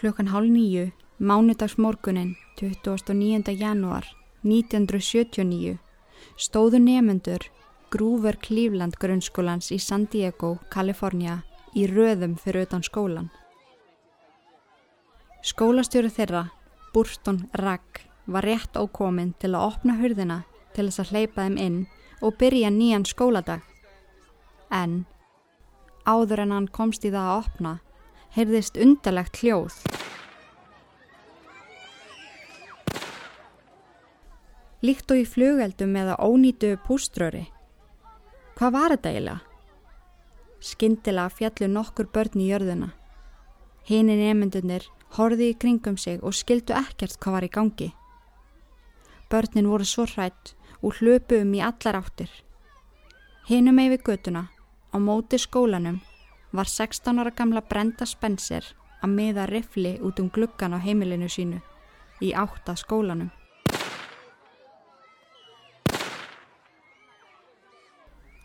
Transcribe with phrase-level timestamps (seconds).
[0.00, 3.52] Klukkan hálf nýju, mánudagsmorgunin 29.
[3.52, 4.06] janúar
[4.42, 5.76] 1979
[6.40, 7.44] stóðu nefnendur
[7.92, 11.42] Grúver Cleveland grunnskólans í San Diego, Kalifornia
[11.76, 13.28] í röðum fyrir utan skólan.
[15.44, 16.46] Skólastjóru þeirra,
[16.94, 20.40] Burton Ragg, var rétt ákominn til að opna hurðina
[20.72, 21.78] til þess að hleypa þeim inn
[22.24, 23.60] og byrja nýjan skóladag.
[24.72, 25.04] En
[26.08, 27.76] áður en hann komst í það að opna,
[28.36, 29.76] heyrðist undarlegt hljóð.
[34.80, 37.48] Líkt og í flugeldum eða ónýtu púströri.
[38.56, 39.40] Hvað var þetta eiginlega?
[40.60, 42.90] Skyndilega fjallu nokkur börn í jörðuna.
[43.88, 44.86] Hini nefndunir
[45.16, 47.90] horði í kringum sig og skildu ekkert hvað var í gangi.
[49.30, 52.30] Börnin voru svo hrætt og hlöpu um í allar áttir.
[53.48, 54.48] Hinum eigi götuna,
[54.94, 56.00] á móti skólanum,
[56.52, 58.64] var 16 ára gamla Brenda Spencer
[59.00, 61.60] að miða rifli út um gluggan á heimilinu sínu
[62.20, 63.30] í átta skólanum.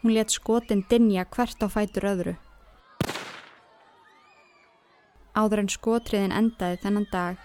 [0.03, 2.35] Hún let skotin dinja hvert á fætur öðru.
[5.35, 7.41] Áður en skotriðin endaði þennan dag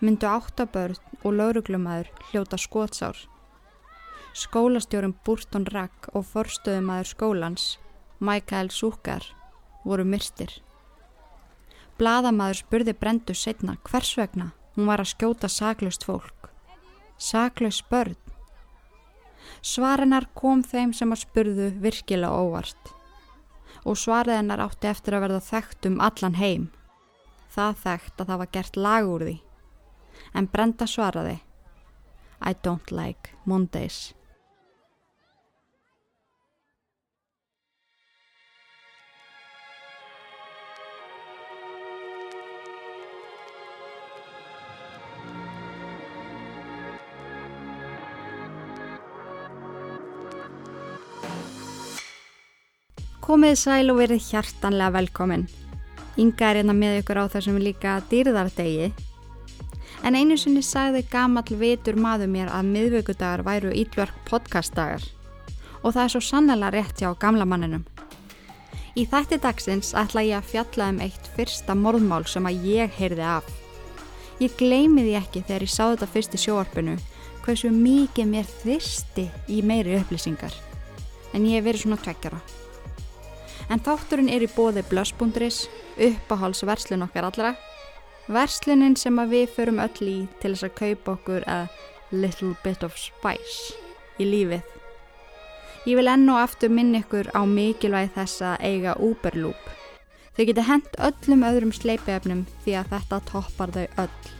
[0.00, 3.18] myndu áttabörn og lauruglumæður hljóta skotsár.
[4.34, 7.66] Skólastjórum Burton Rack og forstöðumæður skólans,
[8.18, 9.26] Michael Zucker,
[9.84, 10.50] voru myrstir.
[11.98, 16.50] Bladamæður spurði Brendu setna hvers vegna hún var að skjóta saklaust fólk.
[17.18, 18.16] Saklaust börn.
[19.62, 22.90] Svarennar kom þeim sem að spurðu virkilega óvart.
[23.84, 26.68] Og svariðennar átti eftir að verða þekkt um allan heim.
[27.54, 29.36] Það þekkt að það var gert lag úr því.
[30.34, 31.38] En Brenda svaraði
[32.44, 34.12] I don't like Mondays.
[53.24, 55.46] Komið sæl og verið hjartanlega velkomin.
[56.20, 58.90] Inga er hérna með ykkur á þessum líka dýrðardegi.
[60.04, 65.06] En einu sinni sagði gamall vitur maður mér að miðvöggudagar væru ílverk podcastdagar.
[65.80, 67.86] Og það er svo sannlega rétt hjá gamla manninum.
[68.92, 73.24] Í þætti dagsins ætla ég að fjalla um eitt fyrsta morðmál sem að ég heyrði
[73.24, 73.48] af.
[74.42, 76.98] Ég gleymi því ekki þegar ég sá þetta fyrst í sjóarpinu
[77.46, 80.52] hversu mikið mér þyrsti í meiri upplýsingar.
[81.32, 82.42] En ég hef verið svona tveggjara.
[83.72, 85.64] En þátturinn er í bóði blöss.is,
[85.96, 87.54] uppáhalsverslun okkar allra.
[88.28, 91.66] Verslunin sem við förum öll í til þess að kaupa okkur a
[92.12, 93.74] little bit of spice
[94.20, 94.62] í lífið.
[95.84, 99.66] Ég vil enn og aftur minna ykkur á mikilvæg þess að eiga Uberloop.
[100.34, 104.32] Þau geta hent öllum öðrum sleipiðefnum því að þetta toppar þau öll.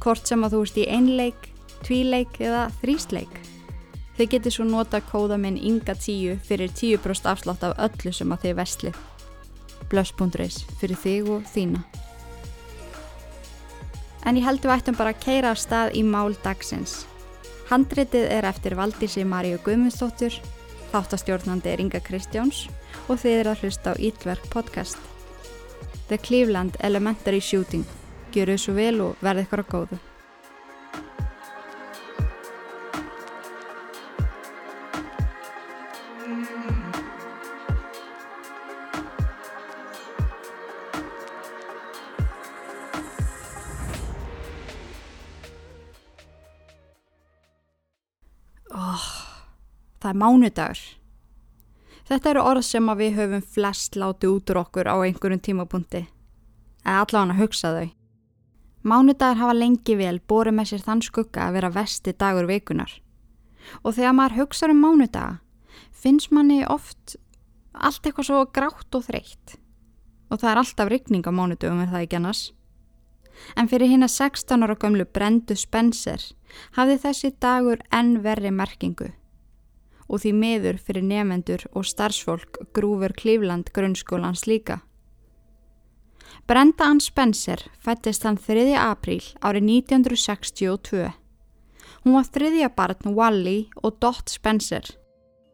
[0.00, 1.50] Hvort sem að þú ert í einleik,
[1.84, 3.36] tvíleik eða þrýsleik.
[4.20, 8.42] Þið getur svo nota kóða minn Inga 10 fyrir 10% afslátt af öllu sem að
[8.42, 8.98] þið vestlið.
[9.88, 11.80] Blöss.is fyrir þig og þína.
[14.28, 17.06] En ég held við ættum bara að keira á stað í mál dagsins.
[17.70, 20.36] Handritið er eftir Valdísi Maríu Guðmundsdóttur,
[20.92, 22.66] þáttastjórnandi er Inga Kristjáns
[23.08, 25.00] og þið er að hlusta á Ítverk podcast.
[26.12, 27.88] The Cleveland Elementary Shooting.
[28.36, 30.02] Gjöru svo vel og verði ykkur á góðu.
[50.10, 50.80] Það er mánudagur.
[52.10, 56.02] Þetta eru orð sem við höfum flest látið út úr okkur á einhverjum tímapunkti.
[56.82, 57.90] Eða allavega að hugsa þau.
[58.82, 62.90] Mánudagur hafa lengi vel borið með sér þann skugga að vera vesti dagur vikunar.
[63.84, 65.38] Og þegar maður hugsa um mánudaga
[65.92, 67.16] finnst manni oft
[67.74, 69.58] allt eitthvað svo grátt og þreytt.
[70.30, 72.42] Og það er alltaf ryggning á mánudögum er það ekki annars.
[73.54, 76.24] En fyrir hinn að 16 ára gömlu Brendu Spencer
[76.74, 79.12] hafði þessi dagur enn verri merkingu
[80.10, 84.80] og því meður fyrir nefendur og starfsfólk grúfur Klífland grunnskólans líka.
[86.46, 88.74] Brenda Ann Spencer fættist hann 3.
[88.74, 91.12] apríl árið 1962.
[92.02, 94.82] Hún var þriðja barn Wally og Dot Spencer.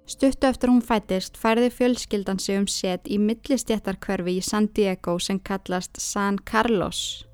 [0.06, 5.40] Stuttu eftir hún fættist færði fjölskyldan sig um set í millistjættarkverfi í San Diego sem
[5.40, 7.26] kallast San Carlos.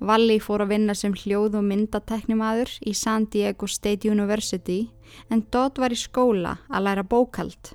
[0.00, 4.88] Valli fór að vinna sem hljóð- og myndateknimaður í San Diego State University
[5.30, 7.74] en Dodd var í skóla að læra bókald.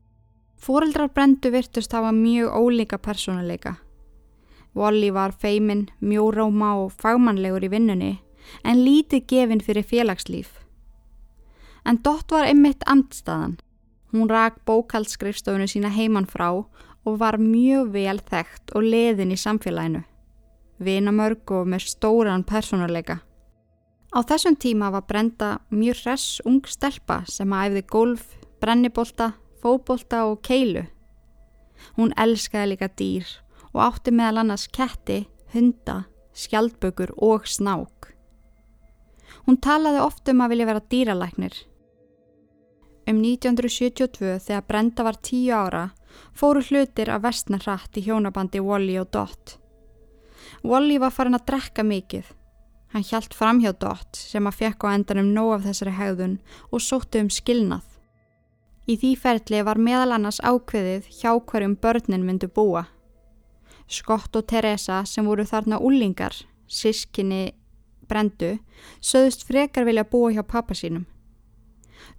[0.57, 3.75] Fóreldrar brendu virtust hafa mjög ólíka persónuleika.
[4.73, 8.13] Wally var feimin, mjóróma og fagmannlegur í vinnunni
[8.63, 10.49] en lítið gefinn fyrir félagslíf.
[11.85, 13.57] En Dott var einmitt andstaðan.
[14.13, 20.03] Hún rak bókaldskrifstofunu sína heimann frá og var mjög vel þekkt og leðin í samfélaginu.
[20.79, 23.19] Vinamörg og með stóran personuleika.
[24.13, 28.25] Á þessum tíma var Brenda mjög hress ung stelpa sem að æfði golf,
[28.61, 30.83] brennibólta, fóbólta og keilu.
[31.97, 33.25] Hún elskaði líka dýr
[33.73, 35.23] og átti meðal annars ketti,
[35.55, 36.03] hunda,
[36.37, 38.11] skjaldbökur og snák.
[39.47, 41.57] Hún talaði oft um að vilja vera dýralæknir.
[43.09, 45.87] Um 1972 þegar Brenda var tíu ára
[46.37, 49.57] fóru hlutir að vestna hratt í hjónabandi Wally og Dot.
[50.63, 52.29] Wally var farin að drekka mikið.
[52.93, 56.35] Hann hjælt fram hjá Dot sem að fekk á endanum nóg af þessari hegðun
[56.69, 57.87] og sóttu um skilnað.
[58.85, 62.85] Í því ferli var meðal annars ákveðið hjá hverjum börnin myndu búa.
[63.89, 66.35] Skott og Teresa sem voru þarna úlingar,
[66.67, 67.55] sískinni
[68.05, 68.59] Brendu,
[69.01, 71.07] söðust frekar vilja búa hjá pappa sínum.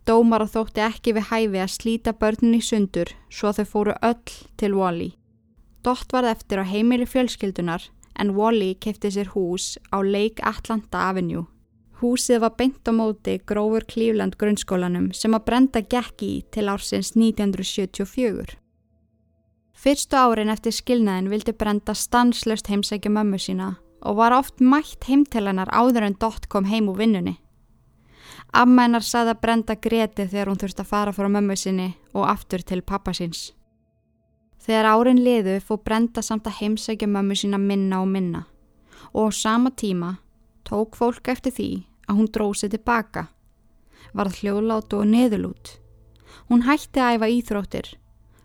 [0.09, 4.39] Dómar og þótti ekki við hæfi að slíta börnin í sundur svo þau fóru öll
[4.59, 5.13] til Wally.
[5.85, 7.87] Dott varð eftir á heimili fjölskyldunar
[8.19, 11.47] en Wally kefti sér hús á Lake Atlanta Avenue.
[12.01, 17.15] Húsið var beint á móti Grófur Cleveland grunnskólanum sem að brenda gekk í til ársins
[17.17, 18.59] 1974.
[19.75, 23.75] Fyrstu árin eftir skilnaðin vildi brenda stanslöst heimsækja mömmu sína
[24.05, 27.39] og var oft mætt heimtelanar áður en Dott kom heim úr vinnunni.
[28.53, 32.29] Amma hennar saði að brenda greti þegar hún þurfti að fara frá mömmu sinni og
[32.29, 33.53] aftur til pappa síns.
[34.65, 38.47] Þegar árin liðu fór brenda samt að heimsækja mömmu sína minna og minna
[39.13, 40.17] og á sama tíma
[40.65, 41.69] tók fólk eftir því
[42.09, 43.27] að hún dróði tilbaka,
[44.17, 45.77] varð hljóðlát og neðulút.
[46.49, 47.91] Hún hætti að æfa íþróttir,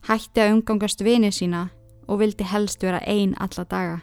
[0.10, 1.64] hætti að umgangast vinið sína
[2.08, 3.98] og vildi helst vera einn alla daga.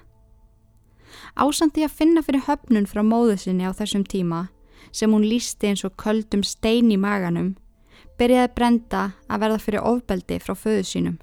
[1.37, 4.47] Ásandi að finna fyrir höfnun frá móðu sinni á þessum tíma
[4.93, 7.55] sem hún lísti eins og köldum stein í maganum,
[8.17, 11.17] byrjaði brenda að verða fyrir ofbeldi frá föðu sínum.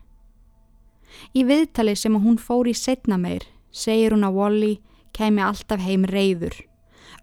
[1.33, 4.74] Í viðtali sem hún fór í setna meir segir hún að Wally
[5.13, 6.56] kemi alltaf heim reyður,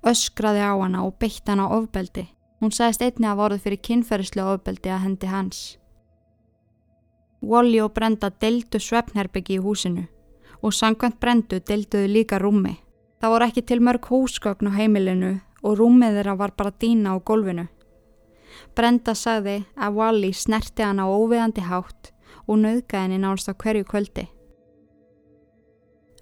[0.07, 2.27] öskraði á hana og beitt hana ofbeldi.
[2.61, 5.61] Hún sagðist einni að voruð fyrir kynferðislega ofbeldi að hendi hans.
[7.41, 10.05] Wally og Brenda deldu svefnherbyggi í húsinu
[10.61, 12.75] og sangkvæmt Brendu delduðu líka rúmi.
[13.21, 17.25] Það voru ekki til mörg húsgögn á heimilinu og rúmið þeirra var bara dýna á
[17.25, 17.67] gólfinu.
[18.77, 22.13] Brenda sagði að Wally snerti hann á óviðandi hátt
[22.51, 24.27] og nauðgæði henni nánast á hverju kvöldi.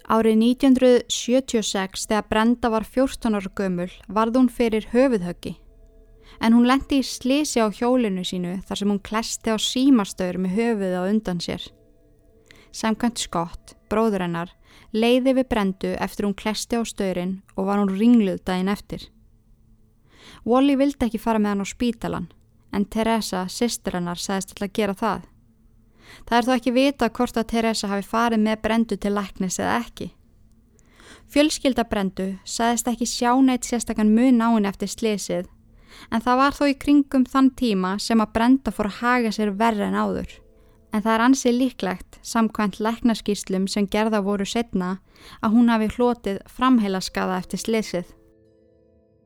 [0.09, 5.57] Árið 1976 þegar Brenda var 14 ára gömul varð hún fyrir höfuðhöggi
[6.39, 10.55] en hún lendi í slísi á hjólinu sínu þar sem hún klesti á símastöður með
[10.57, 11.61] höfuð á undan sér.
[12.71, 14.51] Samkvæmt Skott, bróður hennar,
[14.93, 19.09] leiði við Brendu eftir hún klesti á stöðrin og var hún ringluð daginn eftir.
[20.45, 22.29] Wally vildi ekki fara með hann á spítalan
[22.71, 25.25] en Teresa, sýstur hennar, sagðist alltaf gera það.
[26.27, 29.77] Það er þó ekki vita hvort að Teresa hafi farið með brendu til læknis eða
[29.83, 30.09] ekki.
[31.29, 35.49] Fjölskylda brendu sagðist ekki sjá neitt sérstakann mun á henni eftir slísið
[36.11, 39.51] en það var þó í kringum þann tíma sem að brenda fór að haga sér
[39.57, 40.31] verri en áður.
[40.93, 44.97] En það er ansið líklegt, samkvæmt læknaskýslum sem gerða voru setna,
[45.43, 48.07] að hún hafi hlotið framheila skada eftir slísið.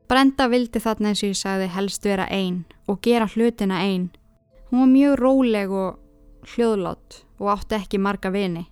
[0.08, 4.10] Brenda vildi þarna eins og ég sagði helst vera einn og gera hlutina einn.
[4.68, 6.00] Hún var mjög róleg og
[6.50, 8.66] hljóðlátt og átti ekki marga vini.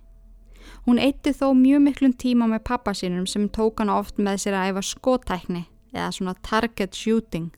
[0.85, 4.59] Hún eitti þó mjög miklum tíma með pappa sínum sem tók hana oft með sér
[4.59, 7.51] að æfa skótækni eða svona target shooting.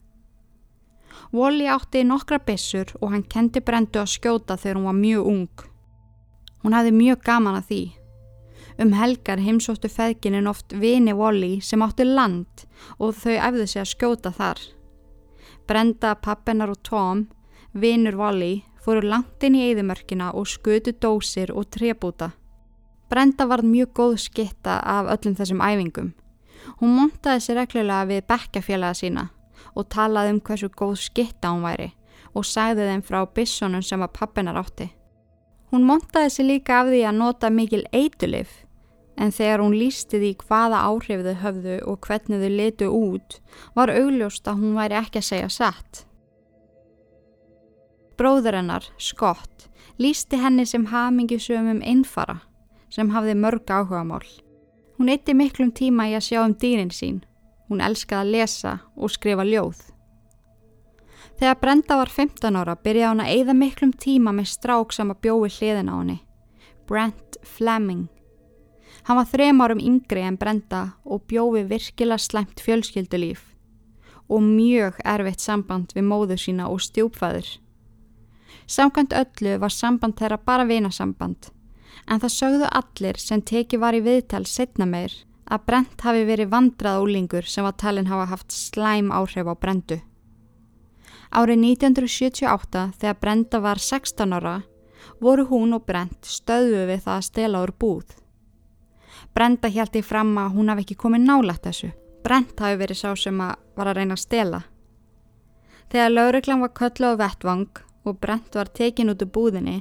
[1.32, 5.68] Wally átti nokkra bissur og hann kendi Brendu að skjóta þegar hún var mjög ung.
[6.62, 7.84] Hún hafði mjög gaman að því
[8.76, 12.66] Um helgar heimsóttu feðginin oft vini Wally sem áttu land
[13.00, 14.60] og þau efðu sig að skjóta þar.
[15.66, 17.22] Brenda, pappinar og Tom,
[17.72, 22.30] vinur Wally, fóru langt inn í eðimörkina og skutu dósir og trebúta.
[23.10, 26.12] Brenda var mjög góð skitta af öllum þessum æfingum.
[26.78, 29.24] Hún montaði sér reglulega við bekkafélaga sína
[29.74, 31.90] og talaði um hversu góð skitta hún væri
[32.36, 34.88] og sagði þeim frá bissonum sem að pappinar átti.
[35.72, 38.62] Hún montaði sér líka af því að nota mikil eitulif
[39.16, 43.38] en þegar hún lísti því hvaða áhrif þau höfðu og hvernig þau letu út
[43.74, 46.05] var augljóst að hún væri ekki að segja satt.
[48.16, 49.68] Bróður hennar, Scott,
[50.00, 52.40] lísti henni sem hamingisöfum innfara
[52.88, 54.24] sem hafði mörg áhugamál.
[54.96, 57.20] Hún eitti miklum tíma í að sjá um dýrin sín.
[57.68, 59.82] Hún elskaði að lesa og skrifa ljóð.
[61.36, 65.20] Þegar Brenda var 15 ára byrjaði hún að eigða miklum tíma með strák sem að
[65.26, 66.16] bjói hliðin á henni,
[66.88, 68.06] Brent Fleming.
[69.04, 73.44] Hann var þrem árum yngri en Brenda og bjófi virkilega slæmt fjölskyldulíf
[74.32, 77.50] og mjög erfitt samband við móðu sína og stjúpfæður.
[78.66, 81.50] Samkvæmt öllu var samband þeirra bara vinasamband
[82.06, 85.14] en það sögðu allir sem teki var í viðtal setna meir
[85.46, 90.00] að Brent hafi verið vandrað ólingur sem var talin hafa haft slæm áhrif á Brendu.
[91.30, 94.56] Árið 1978 þegar Brenda var 16 ára
[95.22, 98.06] voru hún og Brent stöðu við það að stela úr búð.
[99.34, 101.90] Brenda hjælti fram að hún hafi ekki komið nálægt þessu.
[102.24, 104.62] Brent hafi verið sá sem að var að reyna að stela.
[105.92, 109.80] Þegar lauruglan var köllu á vettvang og Brent var tekin út úr búðinni,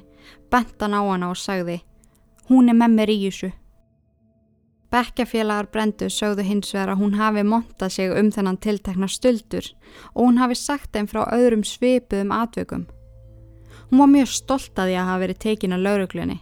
[0.52, 1.82] bent hann á hana og sagði
[2.50, 3.52] Hún er með mér í þessu.
[4.94, 9.72] Bekkjafélagar Brendu sögðu hins vegar að hún hafi montað sig um þennan tiltekna stöldur
[10.14, 12.86] og hún hafi sagt þeim frá öðrum svipuðum atvökum.
[13.90, 16.38] Hún var mjög stolt að því að hafa verið tekin á lauruglunni.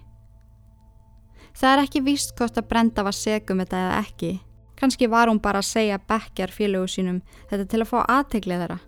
[1.54, 4.32] Það er ekki víst hvort að Brenda var segum þetta eða ekki.
[4.76, 8.80] Kanski var hún bara að segja bekkjar félögu sínum þetta til að fá aðteglið þeirra.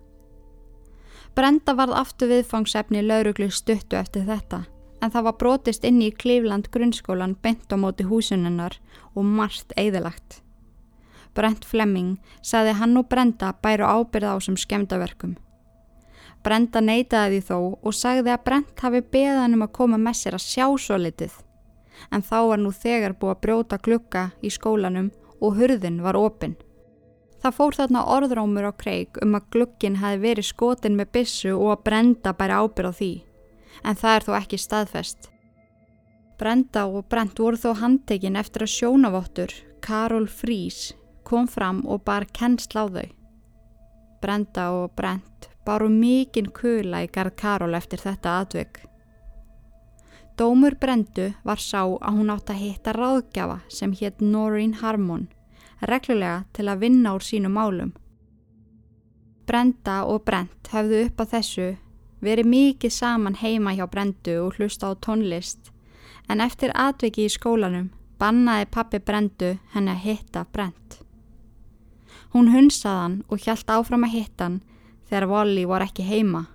[1.36, 4.62] Brenda varð aftur viðfangsefni lauruglu stuttu eftir þetta
[5.04, 8.78] en það var brotist inn í Klífland grunnskólan bent á móti húsununnar
[9.12, 10.40] og margt eðalagt.
[11.36, 15.36] Brent Flemming saði hann og Brenda bæru ábyrða á sem skemdaverkum.
[16.40, 20.38] Brenda neytaði því þó og sagði að Brent hafi beðan um að koma með sér
[20.38, 21.36] að sjá svo litið
[22.12, 26.56] en þá var nú þegar búið að brjóta klukka í skólanum og hurðin var opinn.
[27.46, 31.68] Það fór þarna orðrómur á kreik um að glukkin hafi verið skotin með bissu og
[31.76, 33.10] að Brenda bæri ábyrð á því,
[33.86, 35.28] en það er þó ekki staðfest.
[36.42, 40.80] Brenda og Brent voru þó handtekinn eftir að sjónavottur, Karol Frís,
[41.22, 43.06] kom fram og bar kennsl á þau.
[44.26, 48.82] Brenda og Brent baru mikinn kula í garð Karol eftir þetta atvökk.
[50.34, 55.28] Dómur Brendu var sá að hún átt að hitta ráðgjafa sem hétt Noreen Harmon,
[55.80, 57.92] reglulega til að vinna úr sínu málum.
[59.46, 61.76] Brenda og Brent höfðu upp á þessu
[62.24, 65.70] verið mikið saman heima hjá Brendu og hlusta á tónlist,
[66.28, 71.00] en eftir atveki í skólanum bannaði pappi Brendu henni að hitta Brent.
[72.32, 74.60] Hún hunsaðan og hjælt áfram að hitta hann
[75.08, 76.46] þegar Wally var ekki heima.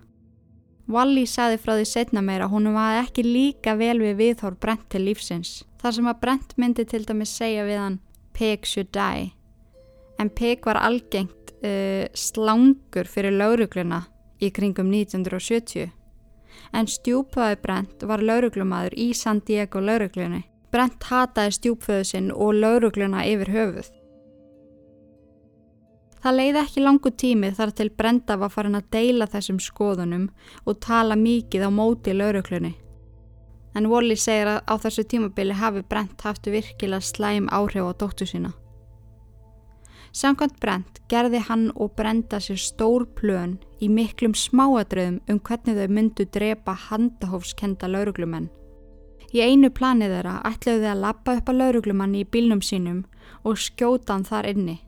[0.92, 4.90] Wally saði frá því setna meira að hún var ekki líka vel við viðhór Brent
[4.92, 5.62] til lífsins.
[5.80, 8.00] Þar sem að Brent myndi til dæmis segja við hann
[8.42, 9.30] Pig should die.
[10.18, 14.00] En Pig var algengt uh, slangur fyrir laurugluna
[14.42, 15.92] í kringum 1970.
[16.74, 20.42] En stjúpaði Brent var lauruglumadur í San Diego lauruglunni.
[20.74, 23.92] Brent hataði stjúpföðu sinn og laurugluna yfir höfuð.
[26.22, 30.30] Það leiði ekki langu tími þar til Brenda var farin að deila þessum skoðunum
[30.66, 32.74] og tala mikið á móti lauruglunni.
[33.76, 38.28] En Wally segir að á þessu tímabili hafi Brent haft virkilega slæm áhrif á dóttu
[38.28, 38.52] sína.
[40.12, 45.88] Samkvæmt Brent gerði hann og Brenda sér stór plön í miklum smáadröðum um hvernig þau
[45.88, 48.50] myndu drepa handahófskenda lauruglumenn.
[49.32, 53.06] Í einu planið þeirra ætlaðu þau að lappa upp að lauruglumanni í bílnum sínum
[53.48, 54.82] og skjóta hann þar inni.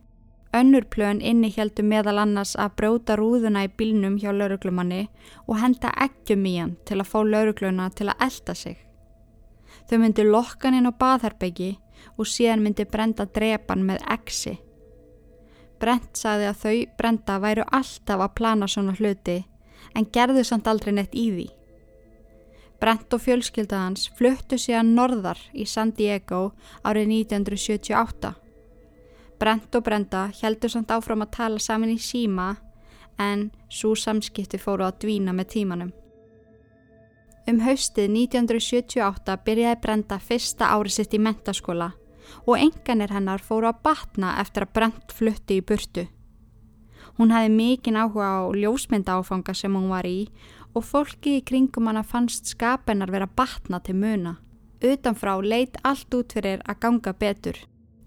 [0.54, 5.08] Önnur plön inni heldur meðal annars að bróta rúðuna í bílnum hjá lauruglumanni
[5.48, 8.76] og henda ekkjum í hann til að fá laurugluna til að elda sig.
[9.90, 11.72] Þau myndi lokkan inn á baðherbyggi
[12.14, 14.54] og síðan myndi brenda drepan með exi.
[15.82, 19.40] Brent saði að þau brenda væru alltaf að plana svona hluti
[19.98, 21.48] en gerðu samt aldrei neitt í því.
[22.78, 26.52] Brent og fjölskyldaðans fluttu síðan norðar í San Diego
[26.86, 28.43] árið 1978
[29.38, 32.54] Brent og Brenda heldur samt áfram að tala saman í síma
[33.20, 35.90] en svo samskipti fóru að dvína með tímanum.
[37.50, 41.90] Um haustið 1978 byrjaði Brenda fyrsta árið sitt í mentaskóla
[42.46, 46.06] og enganir hennar fóru að batna eftir að Brent flutti í burtu.
[47.18, 50.30] Hún hefði mikinn áhuga á ljósmynda áfanga sem hún var í
[50.74, 54.38] og fólki í kringum hana fannst skapennar vera batna til muna.
[54.82, 57.60] Utanfrá leit allt út fyrir að ganga betur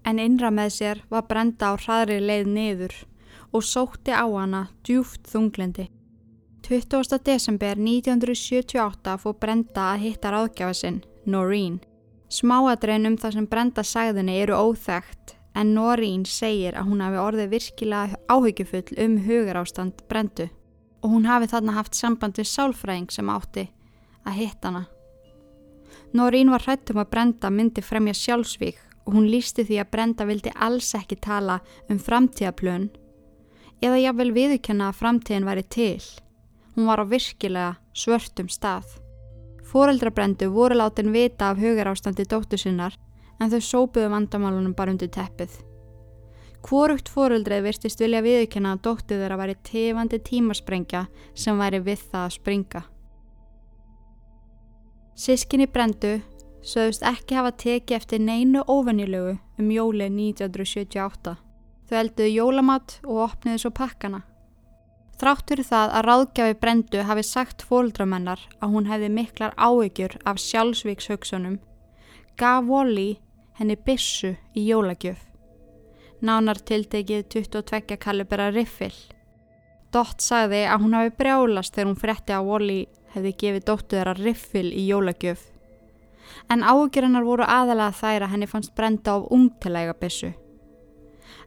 [0.04, 2.94] en innra með sér var brenda á hraðri leið niður
[3.52, 5.88] og sótti á hana djúft þunglindi.
[6.68, 7.18] 20.
[7.24, 11.78] desember 1978 fór Brenda að hitta ráðgjafa sinn, Noreen.
[12.28, 17.54] Smáadrein um það sem Brenda sagðinni eru óþægt en Noreen segir að hún hafi orðið
[17.54, 20.50] virkilega áhyggjufull um hugarástand Brendu
[21.00, 23.68] og hún hafi þarna haft samband við sálfræðing sem átti
[24.26, 24.84] að hitta hana.
[26.12, 30.52] Noreen var hrættum að Brenda myndi fremja sjálfsvík og hún lísti því að Brenda vildi
[30.52, 32.90] alls ekki tala um framtíðaplön
[33.80, 36.02] eða jáfnvel viðurkenna að framtíðin væri til.
[36.76, 38.84] Hún var á virkilega svörtum stað.
[39.64, 42.98] Fóreldra Brendu voru látin vita af hugarástandi dóttu sinnar
[43.40, 45.56] en þau sópuðu vandamálunum bara undir teppið.
[46.68, 52.24] Hvorugt fóruldreið virtist vilja viðkjöna að dóttið þeirra væri tefandi tímasprengja sem væri við það
[52.26, 52.82] að springa.
[55.18, 56.18] Sískinni brendu
[56.68, 61.36] sögust ekki hafa tekið eftir neinu óvenjulegu um jóli 1978.
[61.88, 64.24] Þau elduðu jólamat og opniðu svo pakkana.
[65.18, 71.56] Þráttur það að ráðgjafi brendu hafi sagt fóldramennar að hún hefði miklar áökjur af sjálfsvíkshugsunum,
[72.38, 73.16] gaf Wally
[73.58, 75.28] henni bissu í jólagjöf
[76.20, 78.94] nánar tiltekið 22 kalibera riffil.
[79.92, 82.80] Dott sagði að hún hafi brjálast þegar hún fretti að Wally
[83.14, 85.40] hefði gefið dóttu þeirra riffil í jólagjöf.
[86.48, 90.32] En ágjörinnar voru aðalega þær að henni fannst Brenda á ungtilega bissu.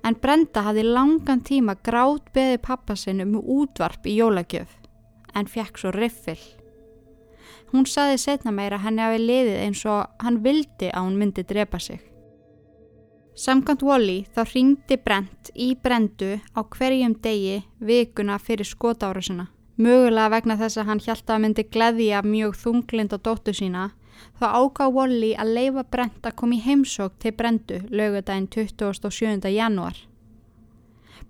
[0.06, 4.70] En Brenda hafði langan tíma grátt beði pappa sinn um útvarp í jólagjöf,
[5.34, 6.40] en fekk svo riffil.
[7.72, 11.80] Hún saði setna meira henni hafi liðið eins og hann vildi að hún myndi drepa
[11.80, 12.02] sig.
[13.38, 19.48] Samkant Wally þá ringdi Brent í Brendu á hverjum degi vikuna fyrir skotárusuna.
[19.80, 23.86] Mögulega vegna þess að hann hjálta að myndi gleðja mjög þunglind á dóttu sína
[24.40, 29.50] þá ágá Wally að leifa Brent að koma í heimsók til Brendu lögudaginn 27.
[29.52, 29.96] januar.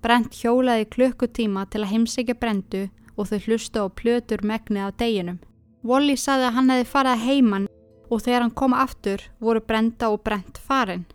[0.01, 5.39] Brent hjólaði klukkutíma til að heimsækja Brendu og þau hlusta á plötur megnið á deginum.
[5.83, 7.67] Wally saði að hann hefði farið heimann
[8.12, 11.05] og þegar hann kom aftur voru Brenda og Brent farin.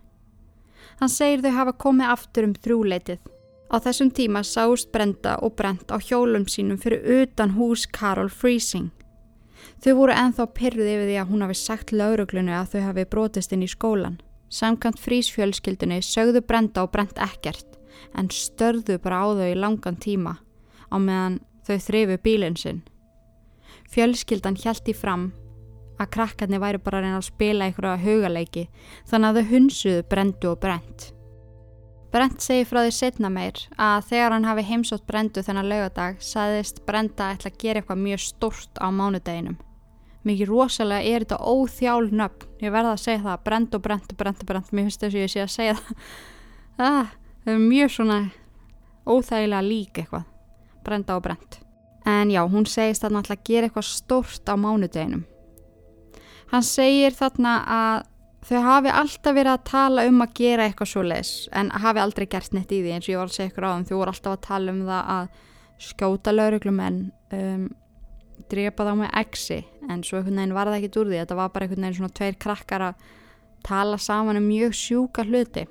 [0.99, 3.19] Hann segir þau hafa komið aftur um þrjúleitið.
[3.67, 8.89] Á þessum tíma sást Brenda og Brent á hjólum sínum fyrir utan hús Karol Freesing.
[9.83, 13.53] Þau voru enþá pyrruð yfir því að hún hafi sagt lauruglunu að þau hafi brotist
[13.53, 14.19] inn í skólan.
[14.49, 17.77] Samkant frísfjölskyldunni sögðu Brenda og Brent ekkert
[18.17, 20.37] en störðu bara á þau í langan tíma
[20.87, 22.81] á meðan þau þrifu bílinn sinn.
[23.91, 25.29] Fjölskyldan hjælti fram
[25.97, 28.65] að krakkarnir væri bara að reyna að spila einhverja hugaleiki
[29.09, 31.11] þannig að þau hunsuðu brendu og brent.
[32.11, 36.79] Brent segi frá því setna meir að þegar hann hafi heimsótt brendu þennan laugadag saðist
[36.87, 39.57] brenda ætla að gera eitthvað mjög stort á mánudeginum.
[40.27, 44.19] Mikið rosalega er þetta óþjál nöfn, ég verða að segja það, brend og brend og
[44.19, 46.01] brend og brend, mér finnst þess að ég sé að segja það.
[46.77, 47.07] Ah,
[47.41, 48.17] það er mjög svona
[49.09, 50.27] óþægilega lík eitthvað,
[50.85, 51.55] brenda og brend.
[52.05, 55.23] En já, hún segist að hann ætla að gera eitthvað stort á mánudeginum.
[56.51, 58.05] Hann segir þarna að
[58.47, 62.27] þau hafi alltaf verið að tala um að gera eitthvað svo les en hafi aldrei
[62.31, 63.85] gert neitt í því eins og ég var að segja ykkur á þeim.
[63.89, 65.29] Þau voru alltaf að tala um það að
[65.87, 66.99] skjóta lauruglum en
[67.35, 67.65] um,
[68.51, 69.57] drepa þá með exi
[69.87, 71.17] en svo einhvern veginn var það ekkit úr því.
[71.23, 73.09] Þetta var bara einhvern veginn svona tveir krakkar að
[73.67, 75.65] tala saman um mjög sjúka hluti.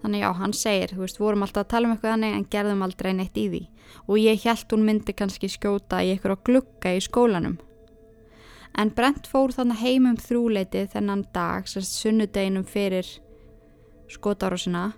[0.00, 2.84] Þannig já, hann segir, þú veist, vorum alltaf að tala um eitthvað þannig en gerðum
[2.86, 3.60] aldrei neitt í því.
[4.06, 7.58] Og ég held hún myndi kannski skjóta í eitthvað glukka í skólanum
[8.78, 13.06] en Brent fór þannig heim um þrúleiti þennan dag, sérst sunnudeginum fyrir
[14.10, 14.90] skotárásina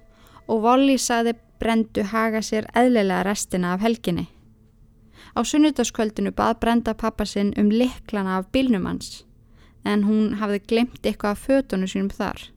[0.49, 4.27] og Volli sagði Brendu haga sér eðlilega restina af helginni.
[5.33, 9.23] Á sunnudagskvöldinu bað Brenda pappa sinn um liklana af bílnum hans
[9.85, 12.51] en hún hafði glemt eitthvað af fötunum sínum þar.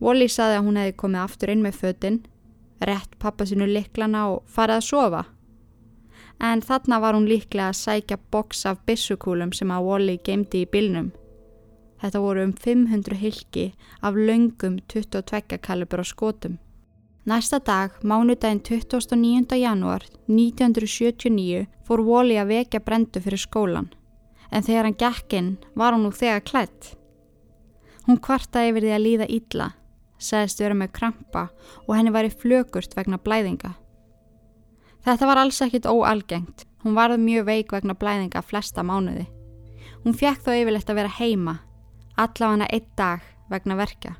[0.00, 2.18] Volli sagði að hún hefði komið aftur inn með fötun,
[2.82, 5.24] rétt pappa sinu liklana og farið að sofa
[6.40, 10.70] en þarna var hún líklega að sækja boks af bissukúlum sem að Wally geimdi í
[10.70, 11.12] bilnum.
[12.02, 13.64] Þetta voru um 500 hilki
[14.02, 16.58] af laungum 22 kalibur á skotum.
[17.24, 19.56] Næsta dag, mánudaginn 29.
[19.56, 23.88] janúar 1979, fór Wally að vekja brendu fyrir skólan.
[24.52, 26.90] En þegar hann gekk inn var hún nú þegar klætt.
[28.04, 29.70] Hún kvartaði yfir því að líða ítla,
[30.20, 31.46] segðist vera með krampa
[31.86, 33.72] og henni væri flökurt vegna blæðinga.
[35.04, 36.64] Þetta var alls ekkit óalgengt.
[36.84, 39.26] Hún varð mjög veik vegna blæðinga flesta mánuði.
[40.04, 41.54] Hún fjekk þó yfirlegt að vera heima,
[42.16, 44.14] allavega einn dag vegna verka.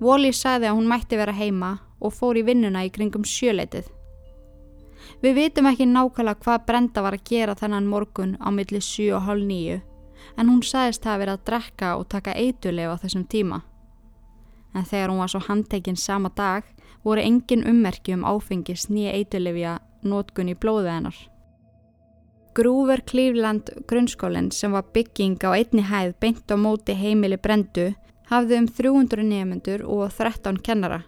[0.00, 3.90] Wally sagði að hún mætti vera heima og fór í vinnuna í kringum sjöleitið.
[5.20, 9.26] Við vitum ekki nákvæmlega hvað Brenda var að gera þennan morgun á milli 7 og
[9.28, 9.80] hálf 9
[10.40, 13.60] en hún sagðist að vera að drekka og taka eituleg á þessum tíma.
[14.72, 16.64] En þegar hún var svo handtekinn sama dag
[17.04, 21.16] voru engin ummerki um áfengis nýja eitulefja nótkun í blóðu hennar.
[22.54, 27.92] Grúver Cleveland grunnskólinn sem var bygging á einni hæð beint á móti heimili brendu
[28.30, 31.02] hafði um 300 nefnendur og 13 kennara.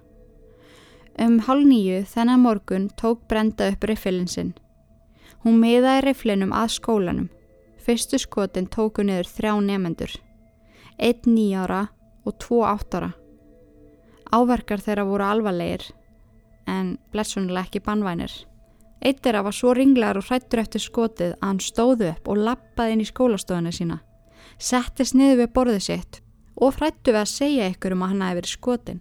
[1.19, 4.55] Um hálf nýju þennan morgun tók brenda upp riffilin sinn.
[5.45, 7.29] Hún miðaði rifflinum að skólanum.
[7.83, 10.15] Fyrstu skotin tóku niður þrjá nefnendur.
[10.99, 11.89] Einn nýjára
[12.25, 13.11] og tvo áttara.
[14.33, 15.91] Áverkar þeirra voru alvarlegir
[16.71, 18.33] en blessunlega ekki bannvænir.
[19.03, 22.43] Eitt er að var svo ringlegar og hrættur eftir skotið að hann stóðu upp og
[22.47, 23.99] lappaði inn í skólastofinu sína,
[24.57, 26.21] settist niður við borðið sitt
[26.57, 29.01] og hrættu við að segja ykkur um að hann hafi verið skotin.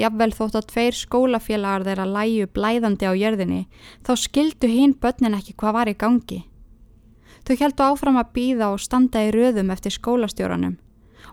[0.00, 3.60] Jafnvel þótt að tveir skólafélagar þeirra læju blæðandi á jörðinni
[4.02, 6.40] þá skildu hinn börnin ekki hvað var í gangi.
[7.44, 10.80] Þau heldu áfram að býða og standa í röðum eftir skólastjóranum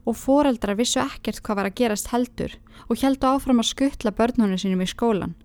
[0.06, 2.56] og foreldrar vissu ekkert hvað var að gerast heldur
[2.88, 5.36] og heldu áfram að skuttla börnunum sínum í skólan.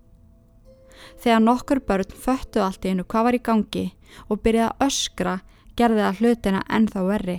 [1.20, 3.86] Þegar nokkur börn föttu allt í hennu hvað var í gangi
[4.28, 5.34] og byrjaði að öskra
[5.76, 7.38] gerði það hlutina ennþá verri.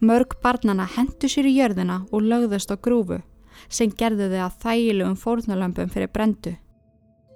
[0.00, 3.22] Mörg barnana hendu sér í jörðina og lögðust á grúfu
[3.68, 6.56] sem gerðu þau að þægilegum fórnulömpum fyrir brendu.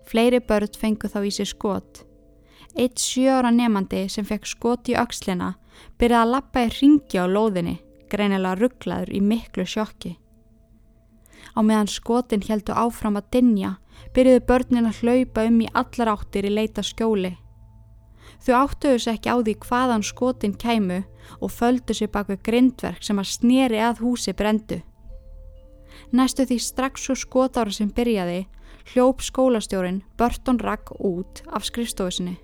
[0.07, 2.03] Fleiri börn fengu þá í sér skot.
[2.77, 5.55] Eitt sjóra nefandi sem fekk skot í aukslina
[6.01, 7.79] byrjaði að lappa í ringi á lóðinni,
[8.13, 10.17] greinilega rugglaður í miklu sjokki.
[11.57, 13.77] Á meðan skotin heldu áfram að dinja
[14.15, 17.37] byrjuðu börnin að hlaupa um í allar áttir í leita skjóli.
[18.45, 21.01] Þau áttuðu sér ekki á því hvaðan skotin kæmu
[21.41, 24.83] og földu sér bak við grindverk sem að sneri að húsi brendu.
[26.13, 28.45] Næstu því strax svo skotára sem byrjaði
[28.93, 32.37] hljóp skólastjórin Burton Ragg út af skrifstofusinni.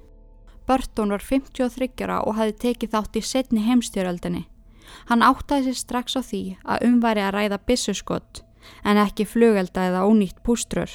[0.67, 1.91] Burton var 53
[2.23, 4.47] og hafi tekið þátt í setni heimstjóröldinni.
[5.09, 8.43] Hann áttaði sér strax á því að umværi að ræða bissuskott
[8.85, 10.91] en ekki flugelda eða ónýtt pústrur.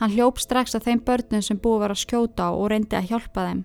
[0.00, 3.12] Hann hljóp strax að þeim börnum sem búið var að skjóta á og reyndi að
[3.12, 3.62] hjálpa þeim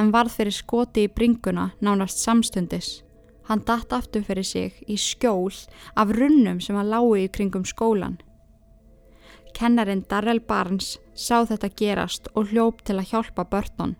[0.00, 3.02] en varð fyrir skoti í bringuna nánast samstundis.
[3.46, 5.54] Hann datt aftur fyrir sig í skjól
[5.94, 8.18] af runnum sem hann lái í kringum skólan.
[9.56, 13.96] Kennarin Darrell Barnes sá þetta gerast og hljóp til að hjálpa börnun.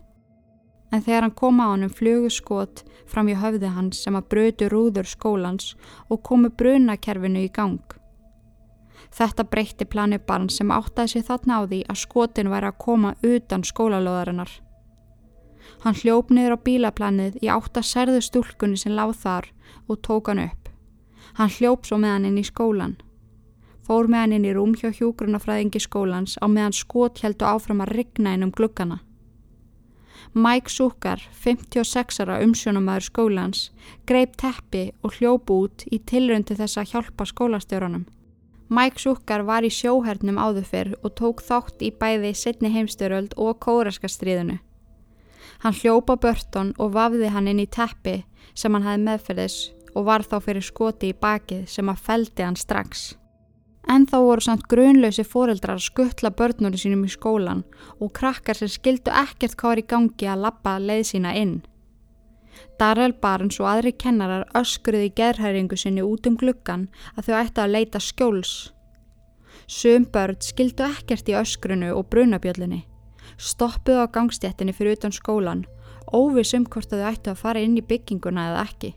[0.95, 4.69] En þegar hann kom á hann um fluguskot fram í höfði hans sem að brödu
[4.71, 5.75] rúður skólans
[6.09, 7.83] og komu brunakerfinu í gang.
[9.17, 13.15] Þetta breytti plani Barnes sem áttaði sig þarna á því að skotin væri að koma
[13.25, 14.51] utan skólalóðarinnar.
[15.83, 19.51] Hann hljóp niður á bílaplanið í átt að særðu stúlkunni sem láð þar
[19.89, 20.71] og tók hann upp.
[21.39, 22.97] Hann hljóp svo með hann inn í skólan.
[23.87, 27.93] Fór með hann inn í rúm hjá hjúgrunafræðingi skólans á meðan skot heldu áfram að
[27.99, 29.01] rigna inn um glukkana.
[30.35, 33.71] Mike Zucker, 56 ára umsjónumæður skólans,
[34.07, 38.07] greip teppi og hljóp út í tilröndi þess að hjálpa skólastjórunum.
[38.69, 43.61] Mike Zucker var í sjóhernum áður fyrr og tók þátt í bæði setni heimstöröld og
[43.63, 44.59] kóraska stríðinu.
[45.63, 49.61] Hann hljópa börton og vafði hann inn í teppi sem hann hafi meðferðis
[49.95, 53.15] og var þá fyrir skoti í bakið sem að feldi hann strax.
[53.87, 57.63] En þá voru samt grunlausi fóreldrar að skuttla börnunum sínum í skólan
[58.01, 61.61] og krakkar sem skildu ekkert hvað var í gangi að lappa leið sína inn.
[62.81, 67.73] Darrell Barnes og aðri kennarar öskruði gerðhæringu sinni út um gluggan að þau ætti að
[67.77, 68.57] leita skjóls.
[69.67, 72.85] Sum börn skildu ekkert í öskrunu og brunabjöllinni
[73.37, 75.65] stoppuð á gangstjættinni fyrir utan skólan,
[76.13, 78.95] óvissum hvort þau ættu að fara inn í bygginguna eða ekki.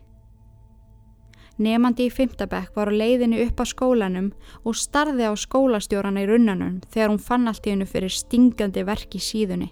[1.60, 4.30] Nefandi í fymtabekk var á leiðinu upp á skólanum
[4.64, 9.16] og starði á skólastjórana í runnanum þegar hún fann allt í hennu fyrir stingandi verk
[9.18, 9.68] í síðunni.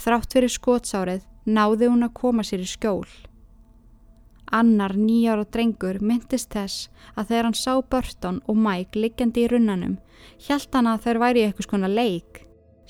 [0.00, 3.08] Þrátt fyrir skótsárið náði hún að koma sér í skjól.
[4.52, 9.98] Annar nýjára drengur myndist þess að þegar hann sá Burton og Mike liggjandi í runnanum,
[10.40, 12.42] hjælt hann að þeir væri eitthvað skona leik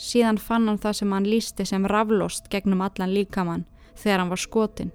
[0.03, 4.41] Síðan fann hann það sem hann lísti sem raflost gegnum allan líkamann þegar hann var
[4.41, 4.93] skotin.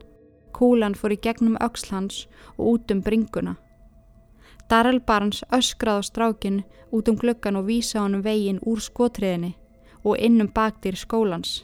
[0.57, 2.25] Kúlan fór í gegnum auksl hans
[2.57, 3.57] og út um bringuna.
[4.69, 9.53] Darrell Barnes öskrað á strákin út um glöggan og vísa honum veginn úr skotriðinni
[10.03, 11.63] og innum baktir skólans.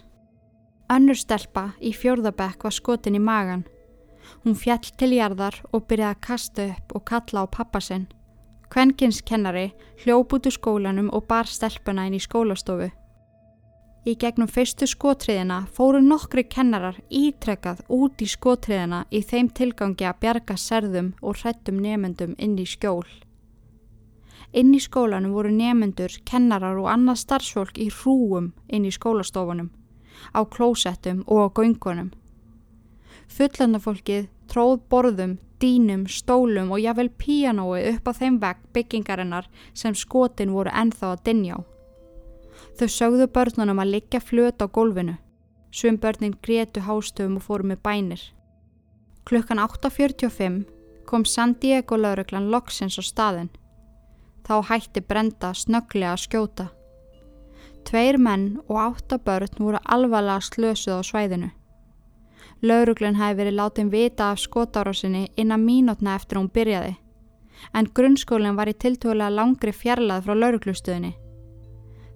[0.94, 3.66] Önnur stelpa í fjörðabekk var skotin í magan.
[4.44, 8.08] Hún fjall til jarðar og byrjaði að kasta upp og kalla á pappasinn.
[8.70, 9.72] Kvenkinskennari
[10.04, 12.92] hljóp út úr skólanum og bar stelpuna inn í skólastofu.
[14.04, 20.20] Í gegnum fyrstu skotriðina fóru nokkri kennarar ítrekkað út í skotriðina í þeim tilgangi að
[20.26, 23.08] bjarga serðum og hrættum nefendum inn í skjól.
[24.52, 29.72] Inn í skólanum voru nefendur, kennarar og annað starfsfólk í hrúum inn í skólastofunum,
[30.36, 32.12] á klósettum og á göngunum.
[33.32, 40.52] Fullandafólkið tróð borðum, dínum, stólum og jáfnvel píanói upp á þeim vegg byggingarinnar sem skotin
[40.52, 41.64] voru enþá að dinjá.
[42.78, 45.18] Þau sögðu börnunum að liggja flöt á gólfinu.
[45.74, 48.24] Svum börnin grétu hástöfum og fóru með bænir.
[49.26, 50.64] Klukkan 8.45
[51.06, 53.50] kom San Diego lauruglan loksins á staðin.
[54.44, 56.66] Þá hætti Brenda snögglega að skjóta.
[57.88, 61.50] Tveir menn og átta börn voru alvarlega slösuð á svæðinu.
[62.64, 66.96] Lauruglan hafi verið látið vita af skotárásinni innan mínutna eftir hún byrjaði,
[67.74, 71.12] en grunnskólinn var í tiltögulega langri fjarlað frá lauruglustöðinni.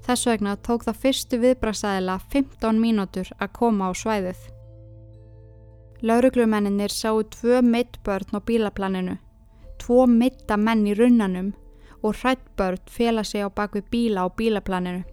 [0.07, 4.39] Þess vegna tók það fyrstu viðbraksæðila 15 mínútur að koma á svæðið.
[6.07, 9.17] Lauruglumenninir sáu tvö mitt börn á bílaplaninu,
[9.83, 11.51] tvo mitta menn í runnanum
[11.99, 15.03] og hrætt börn fela sig á bakvið bíla á bílaplaninu.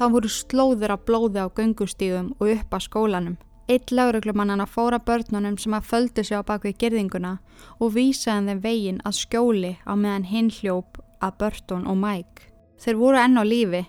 [0.00, 3.38] Þá voru slóður af blóði á göngustíðum og upp að skólanum.
[3.68, 7.38] Eitt lauruglumannana fóra börnunum sem að földu sig á bakvið gerðinguna
[7.80, 12.48] og vísaði þeim veginn að skjóli á meðan hinn hljóp að Burton og Mike.
[12.80, 13.88] Þeir voru enn á lífi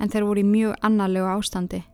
[0.00, 1.84] en þeir voru í mjög annarlegu ástandi.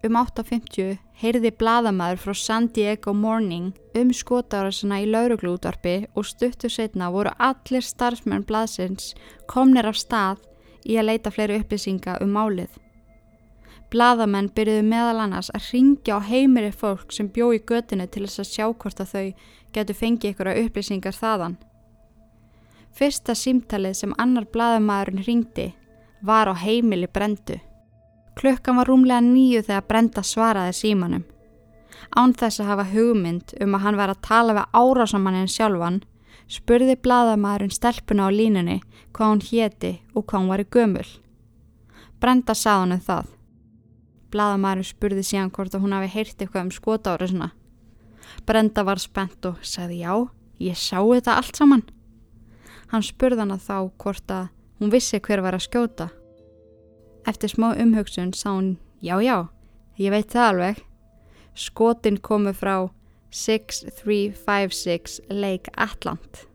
[0.00, 7.10] Um 8.50 heyrði bladamæður frá San Diego Morning um skotárasuna í lauruglútvarpi og stuttu setna
[7.12, 9.10] voru allir starfsmenn bladsins
[9.46, 10.40] komnir af stað
[10.88, 12.70] í að leita fleiri upplýsinga um málið.
[13.92, 18.40] Bladamenn byrjuðu meðal annars að ringja á heimiri fólk sem bjó í götinu til þess
[18.40, 19.26] að sjá hvort að þau
[19.74, 21.58] getur fengið ykkur að upplýsingar þaðan.
[22.96, 25.68] Fyrsta símtalið sem annar bladamæðurinn ringdi
[26.22, 27.58] var á heimili brendu.
[28.36, 31.24] Klukkan var rúmlega nýju þegar brenda svaraði símanum.
[32.16, 36.00] Án þess að hafa hugmynd um að hann var að tala við árásamannin sjálfan
[36.50, 38.80] spurði bladamæðurinn stelpuna á línunni
[39.14, 41.08] hvað hún héti og hvað hún var í gömul.
[42.20, 43.30] Brenda sað hann um það.
[44.30, 47.50] Bladamæðurinn spurði síðan hvort að hún hafi heyrt eitthvað um skotáru svona.
[48.46, 50.14] Brenda var spennt og sagði já,
[50.58, 51.84] ég sá þetta allt saman.
[52.90, 54.48] Hann spurði hana þá hvort að
[54.80, 56.08] hún vissi hver var að skjóta.
[57.28, 59.48] Eftir smá umhugsun sá hún já já,
[60.00, 60.76] ég veit það alveg.
[61.54, 62.88] Skotin komu frá
[63.30, 66.46] 6356 Lake Atlant.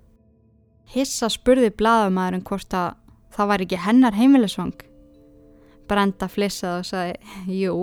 [0.92, 2.96] Hissa spurði bladamæðurinn hvort að
[3.36, 4.76] það var ekki hennar heimilisvang.
[5.90, 7.16] Brenda flissaði og sagði,
[7.62, 7.76] jú,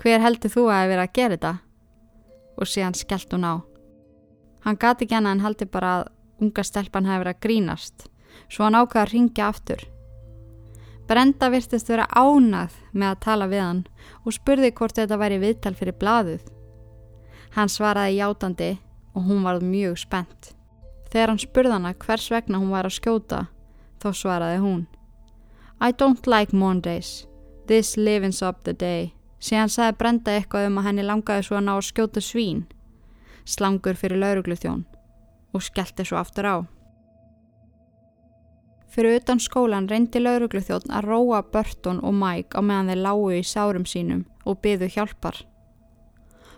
[0.00, 1.54] hver heldur þú að vera að gera þetta?
[2.58, 3.54] Og síðan skellt hún á.
[4.66, 6.08] Hann gati ekki hana en haldi bara að
[6.44, 8.08] unga stelpan hefði verið að grínast,
[8.48, 9.84] svo hann ákvaði að ringja aftur.
[11.08, 13.82] Brenda virtist vera ánað með að tala við hann
[14.24, 16.44] og spurði hvort þetta væri viðtal fyrir bladuð.
[17.56, 18.70] Hann svaraði játandi
[19.16, 20.52] og hún var mjög spennt.
[21.08, 23.46] Þegar hann spurði hana hvers vegna hún var að skjóta,
[24.02, 24.86] þá svaraði hún
[25.80, 27.26] I don't like Mondays.
[27.66, 29.12] This livens up the day.
[29.38, 32.64] Síðan sagði Brenda eitthvað um að henni langaði svo að ná að skjóta svín,
[33.46, 34.82] slangur fyrir laurugluþjón
[35.54, 36.56] og skellti svo aftur á.
[38.98, 43.44] Fyrir utan skólan reyndi laurugluþjón að róa Burton og Mike á meðan þeir lágu í
[43.46, 45.36] sárum sínum og byðu hjálpar.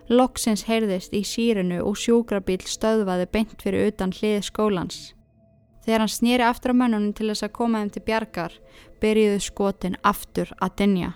[0.08, 5.02] Loksins heyrðist í sírinu og sjúkrabíl stöðvaði beint fyrir utan hliði skólans.
[5.84, 8.56] Þegar hann snýri aftur á mönnunum til þess að koma þeim til bjargar,
[9.04, 11.12] byrjuðu skotin aftur að dinja.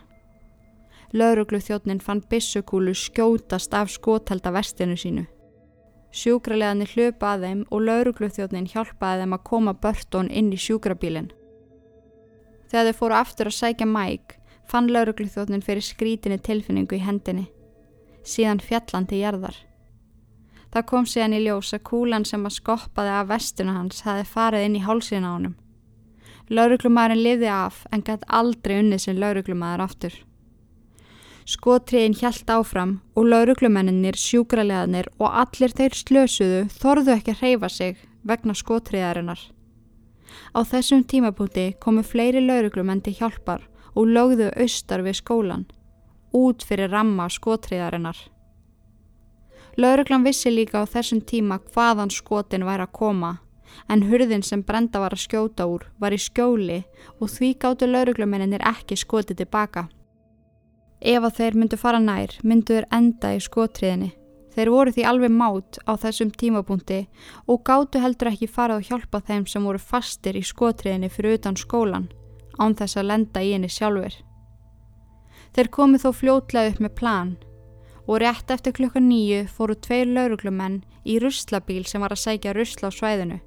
[1.16, 5.24] Lauruglu þjóttnin fann bissukúlu skjótast af skothelda vestinu sínu.
[6.14, 11.32] Sjúkralegaðni hljöpa að þeim og lauruglu þjóttnin hjálpaði þeim að koma börtón inn í sjúkrabílinn.
[12.70, 14.36] Þegar þau fóru aftur að sækja mæk,
[14.70, 17.48] fann lauruglu þjóttnin fyrir skrítinni tilfinningu í hendinni.
[18.22, 19.58] Síðan fjallandi jarðar.
[20.70, 24.68] Það kom síðan í ljós að kúlan sem að skoppaði af vestuna hans hefði farið
[24.68, 25.58] inn í hálsina honum.
[26.50, 30.16] Lauruglumæðurinn lifði af en gætt aldrei unnið sem lauruglumæður aftur.
[31.44, 37.98] Skotriðin hjælt áfram og lauruglumennir, sjúkralegaðnir og allir þeir slösuðu þorðu ekki að hreyfa sig
[38.24, 39.40] vegna skotriðarinnar.
[40.56, 45.66] Á þessum tímapunkti komu fleiri lauruglumenn til hjálpar og lögðu austar við skólan,
[46.32, 48.16] út fyrir ramma skotriðarinnar.
[49.76, 53.34] Lauruglan vissi líka á þessum tíma hvaðan skotin væri að koma
[53.90, 56.80] en hurðin sem Brenda var að skjóta úr var í skjóli
[57.18, 59.88] og því gáttu lauruglumenninir ekki skotið tilbaka.
[61.04, 64.14] Ef að þeir myndu fara nær myndu þeir enda í skotriðinni.
[64.54, 67.00] Þeir voru því alveg mát á þessum tímapunkti
[67.50, 71.58] og gáttu heldur ekki farað og hjálpa þeim sem voru fastir í skotriðinni fyrir utan
[71.60, 72.06] skólan
[72.56, 74.14] án þess að lenda í henni sjálfur.
[75.54, 77.34] Þeir komu þó fljótlega upp með plan
[78.06, 82.88] og rétt eftir klukka nýju fóru tveir lauruglumenn í ruslabíl sem var að sækja rusla
[82.88, 83.40] á svæðinu.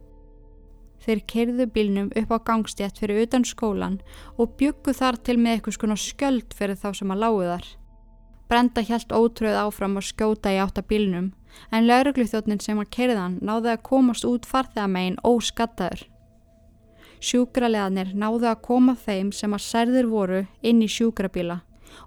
[1.07, 4.01] Þeir kerðu bílnum upp á gangstjætt fyrir utan skólan
[4.35, 7.69] og byggu þar til með eitthvað skona skjöld fyrir þá sem að lágu þar.
[8.51, 11.31] Brenda hjælt ótröð áfram og skjóta í átta bílnum
[11.71, 16.03] en laurugluþjóttnin sem að kerðan náði að komast út farþegamegin óskattaður.
[17.23, 21.61] Sjúkraleganir náðu að koma þeim sem að særðir voru inn í sjúkrabíla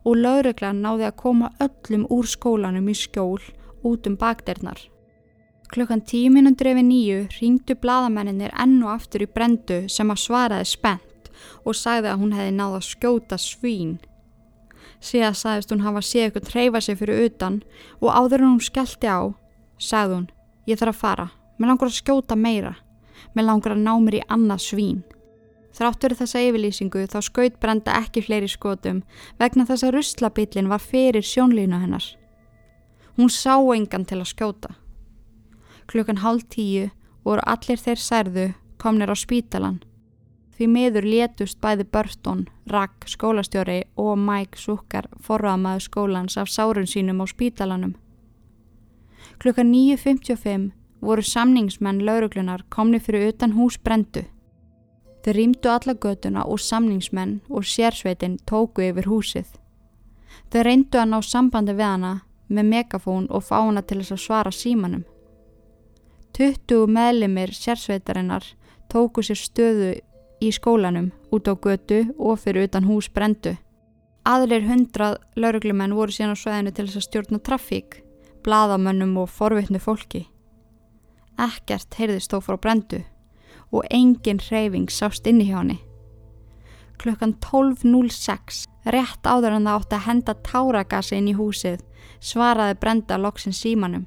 [0.05, 3.41] og lauruglan náði að koma öllum úr skólanum í skjól
[3.81, 4.91] út um bakdernar.
[5.71, 10.67] Klukkan tíu minundur yfir nýju ringdu bladamenninir enn og aftur í brendu sem að svaraði
[10.67, 11.29] spennt
[11.63, 13.93] og sagði að hún hefði náða skjóta svín.
[14.99, 17.61] Síðan sagðist hún hafa séð eitthvað treyfa sig fyrir utan
[18.01, 19.31] og áður en hún skellti á,
[19.79, 20.27] sagði hún,
[20.67, 22.75] ég þarf að fara, mér langar að skjóta meira,
[23.39, 25.01] mér langar að ná mér í annað svín.
[25.71, 29.05] Þráttur þessa yfirlýsingu þá skaut brenda ekki fleiri skotum
[29.39, 32.05] vegna þess að russlabillin var fyrir sjónlínu hennar.
[33.15, 34.75] Hún sá engan til að skjóta.
[35.91, 36.91] Klukkan hálf tíu
[37.27, 38.45] voru allir þeir særðu
[38.79, 39.81] komnir á spítalan.
[40.55, 47.23] Því miður létust bæði Burton, Rack, skólastjóri og Mike Zucker forraðmaður skólans af sárun sínum
[47.25, 47.97] á spítalanum.
[49.43, 54.27] Klukkan 9.55 voru samningsmenn lauruglunar komni fyrir utan hús brendu.
[55.25, 59.49] Þeir rýmdu alla göduna og samningsmenn og sérsveitin tóku yfir húsið.
[60.53, 62.13] Þeir reyndu að ná sambandi við hana
[62.49, 65.05] með megafón og fá hana til þess að svara símanum.
[66.37, 68.45] 20 meðlimir sérsveitarinnar
[68.91, 69.91] tóku sér stöðu
[70.41, 73.57] í skólanum út á götu og fyrir utan hús brendu.
[74.25, 78.01] Aðrir hundrað lauruglumenn voru síðan á sveðinu til þess að stjórna trafík
[78.45, 80.27] bladamönnum og forvittnu fólki.
[81.41, 83.03] Ekkert heyrðist þó frá brendu
[83.71, 85.79] og engin hreyfing sást inn í hjá henni.
[87.01, 91.81] Klukkan 12.06, rétt áður en það átti að henda táragasi inn í húsið,
[92.21, 94.05] svaraði brenda loksin símanum.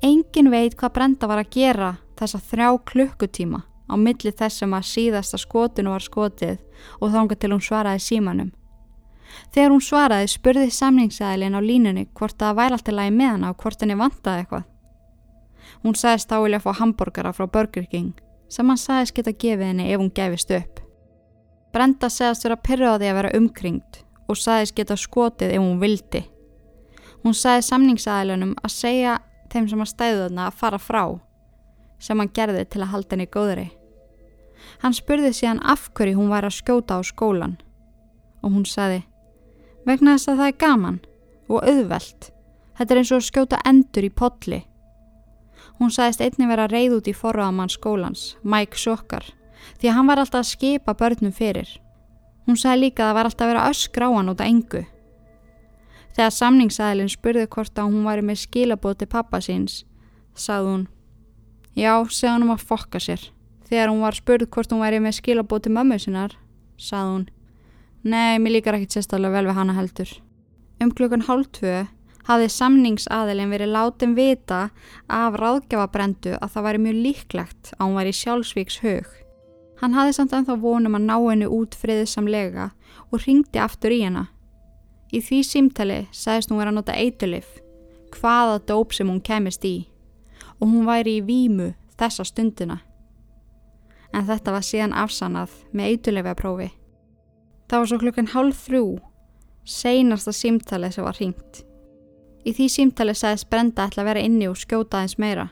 [0.00, 5.36] Engin veit hvað brenda var að gera þessa þrjá klukkutíma á milli þessum að síðasta
[5.40, 6.56] skotinu var skotið
[7.04, 8.48] og þánga til hún svaraði símanum.
[9.52, 13.60] Þegar hún svaraði spurði samningsæðilin á línunni hvort það væri alltaf lægi með hana og
[13.60, 14.66] hvort henni vantaði eitthvað.
[15.84, 18.16] Hún sagðist þá vilja fá hambúrgara frá Burger King
[18.50, 20.80] sem hann sagðist geta gefið henni ef hún gefist upp.
[21.76, 26.24] Brenda segðast vera pyrraði að vera umkringt og sagðist geta skotið ef hún vildi.
[27.20, 31.04] Hún sagði samningsæðilunum að segja þeim sem að stæðu þarna að fara frá
[32.00, 33.66] sem hann gerði til að halda henni góðri.
[34.80, 37.58] Hann spurði síðan af hverju hún væri að skjóta á skólan
[38.40, 39.02] og hún sagði
[39.88, 40.98] vegna þess að það er gaman
[41.50, 42.30] og auðvelt.
[42.78, 44.60] Þetta er eins og að skjóta endur í podli.
[45.80, 49.24] Hún sagðist einni vera reyð út í forraðamann skólans, Mike Sokkar,
[49.80, 51.68] því að hann var alltaf að skipa börnum fyrir.
[52.46, 54.82] Hún sagði líka að það var alltaf að vera öskra á hann út af engu.
[56.20, 59.76] Þegar samningsæðilinn spurði hvort að hún væri með skilabóð til pappa síns,
[60.36, 60.80] sagði hún,
[61.72, 63.22] já, segð hann um að fokka sér.
[63.70, 66.34] Þegar hún var spurð hvort hún væri með skilabóð til mömmu sinnar,
[66.76, 67.22] sagði hún,
[68.04, 70.12] Nei, mér líkar ekkit sérstaklega vel við hana heldur.
[70.84, 71.86] Um klukkan hálf tvö
[72.28, 74.58] hafði samningsaðilin verið látin vita
[75.08, 79.08] af ráðgjafabrendu að það væri mjög líklegt að hún væri sjálfsvíks hög.
[79.80, 82.68] Hann hafði samt ennþá vonum að ná henni út friðsamlega
[83.08, 84.26] og ringdi aftur í henni.
[85.10, 87.48] Í því símtali sagðist hún verið að nota eitulif,
[88.14, 89.90] hvaða dóp sem hún kemist í
[90.60, 92.80] og hún væri í výmu þessa stundina.
[94.12, 96.68] En þetta var síðan afsannað með eitulifjaprófi.
[97.70, 98.86] Það var svo klukkan hálf þrjú,
[99.64, 101.62] seinasta símtalið sem var hringt.
[102.44, 105.50] Í því símtalið sagðist Brenda ætla að vera inni og skjóta aðeins meira.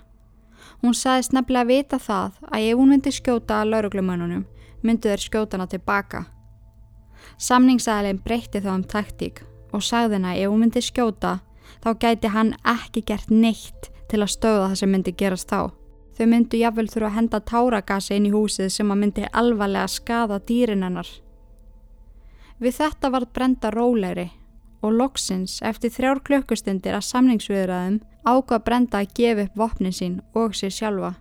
[0.82, 4.44] Hún sagðist nefnilega að vita það að ef hún myndi skjóta að lauruglumönunum,
[4.82, 6.24] myndu þeir skjóta hana tilbaka.
[7.38, 11.34] Samningsæðilegin breytti þá um taktík og sagði henni að ef hún myndi skjóta,
[11.84, 15.70] þá gæti hann ekki gert neitt til að stöða það sem myndi gerast þá.
[16.18, 20.40] Þau myndu jáfnvel þurfa að henda táragasi inn í húsið sem að myndi alvarlega skada
[20.48, 21.06] dýrinennar.
[22.58, 24.26] Við þetta var brenda rólegri
[24.82, 30.58] og loksins eftir þrjár klukkustundir að samningsviðraðum ákvað brenda að gefa upp vopnin sín og
[30.58, 31.12] sér sjálfa.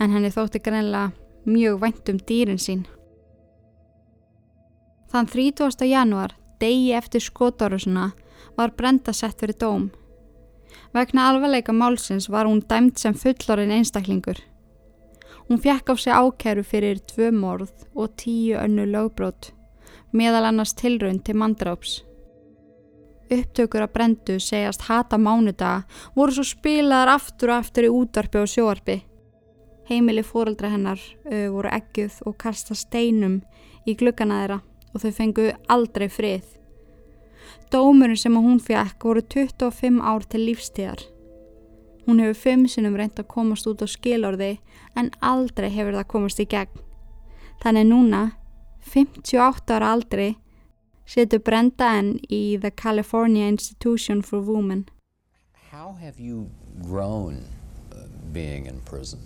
[0.00, 1.12] En henni þótti greinlega
[1.44, 2.86] mjög vænt um dýrin sín.
[5.12, 5.84] Þann 30.
[5.84, 8.12] januar, degi eftir skotárusuna,
[8.56, 9.90] var brenda sett fyrir dóm.
[10.96, 14.40] Vegna alvarleika málsins var hún dæmt sem fullorinn einstaklingur.
[15.50, 19.52] Hún fjekk á sig ákæru fyrir tvö morð og tíu önnu lögbrót
[20.12, 22.00] meðal annars tilraun til mandráps.
[23.32, 25.84] Upptökur að brendu segjast hata mánudaga
[26.16, 28.98] voru svo spilaðar aftur og aftur í útvarpi og sjóarpi.
[29.88, 33.42] Heimili fóreldra hennar voru eggjuð og kasta steinum
[33.84, 36.44] í glukkana þeirra og þau fengu aldrei frið.
[37.72, 41.00] Dómurinn sem hún fekk voru 25 ár til lífstíðar.
[42.06, 44.56] Hún hefur fimm sinnum reynd að komast út á skilorði
[44.98, 46.82] en aldrei hefur það komast í gegn.
[47.62, 48.22] Þannig núna
[48.92, 50.32] 58 ára aldri
[51.06, 54.88] setur Brenda enn í The California Institution for Women.
[55.70, 56.50] How have you
[56.82, 57.44] grown
[57.92, 59.20] uh, being in prison?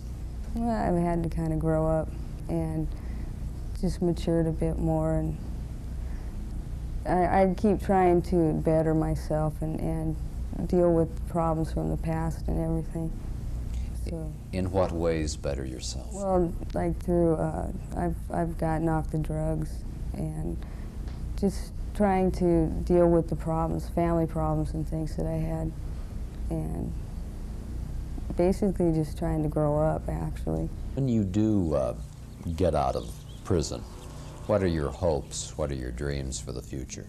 [0.55, 2.07] Well, I've had to kind of grow up
[2.49, 2.87] and
[3.81, 5.37] just matured a bit more and
[7.07, 12.47] I, I keep trying to better myself and, and deal with problems from the past
[12.47, 13.11] and everything.
[14.09, 16.13] So, In what ways better yourself?
[16.13, 19.69] well, like through, uh, I've, I've gotten off the drugs
[20.13, 20.57] and
[21.39, 25.71] just trying to deal with the problems, family problems and things that I had.
[26.49, 26.93] And
[28.37, 30.69] basically just trying to grow up, actually.
[30.93, 31.95] When you do uh,
[32.55, 33.83] get out of prison,
[34.47, 35.57] what are your hopes?
[35.57, 37.05] What are your dreams for the future?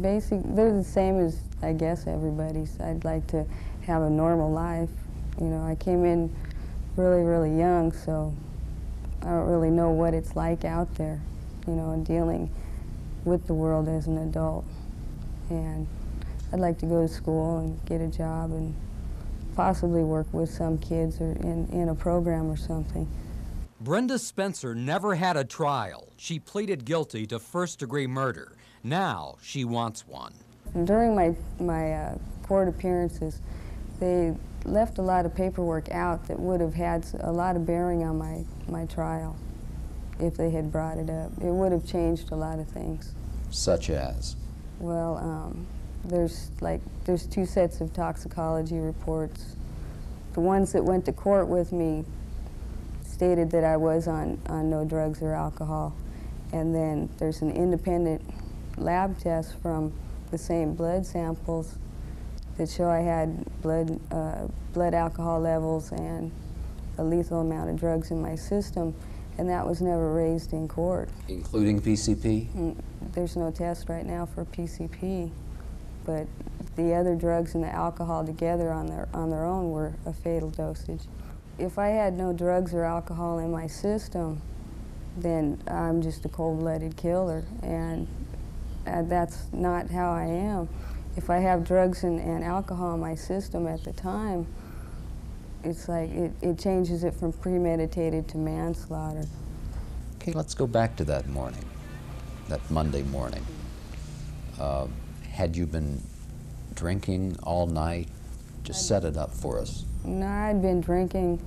[0.00, 2.78] basic, they're the same as I guess everybody's.
[2.80, 3.46] I'd like to
[3.86, 4.90] have a normal life.
[5.40, 6.34] You know, I came in
[6.96, 8.34] really, really young, so
[9.22, 11.20] I don't really know what it's like out there,
[11.66, 12.50] you know, dealing
[13.24, 14.64] with the world as an adult.
[15.48, 15.86] And
[16.52, 18.74] I'd like to go to school and get a job and
[19.54, 23.08] possibly work with some kids or in, in a program or something.
[23.82, 26.12] Brenda Spencer never had a trial.
[26.16, 28.52] She pleaded guilty to first degree murder.
[28.84, 30.32] Now she wants one.
[30.84, 33.40] During my, my uh, court appearances,
[33.98, 38.04] they left a lot of paperwork out that would have had a lot of bearing
[38.04, 39.36] on my, my trial
[40.20, 41.32] if they had brought it up.
[41.38, 43.16] It would have changed a lot of things.
[43.50, 44.36] Such as?
[44.78, 45.66] Well, um,
[46.04, 49.56] there's like there's two sets of toxicology reports.
[50.34, 52.04] The ones that went to court with me
[53.22, 55.94] stated that I was on, on no drugs or alcohol.
[56.52, 58.20] And then there's an independent
[58.76, 59.92] lab test from
[60.32, 61.76] the same blood samples
[62.56, 66.32] that show I had blood, uh, blood alcohol levels and
[66.98, 68.92] a lethal amount of drugs in my system,
[69.38, 71.08] and that was never raised in court.
[71.28, 72.48] Including PCP?
[72.48, 72.76] Mm,
[73.12, 75.30] there's no test right now for PCP,
[76.04, 76.26] but
[76.74, 80.50] the other drugs and the alcohol together on their, on their own were a fatal
[80.50, 81.02] dosage.
[81.58, 84.40] If I had no drugs or alcohol in my system,
[85.16, 88.08] then I'm just a cold-blooded killer, and
[88.86, 90.68] uh, that's not how I am
[91.16, 94.46] if I have drugs and, and alcohol in my system at the time,
[95.62, 99.26] it's like it, it changes it from premeditated to manslaughter.
[100.16, 101.64] Okay, let's go back to that morning,
[102.48, 103.44] that Monday morning.
[104.58, 104.86] Uh,
[105.30, 106.00] had you been
[106.74, 108.08] drinking all night?
[108.64, 109.84] Just set it up for us.
[110.04, 111.40] No, I'd been drinking